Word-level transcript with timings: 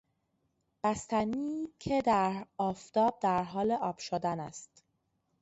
بستنی 0.83 1.67
که 1.79 2.01
در 2.01 2.45
آفتاب 2.57 3.19
در 3.21 3.43
حال 3.43 3.71
آب 3.71 3.97
شدن 3.99 4.39
است 4.39 4.83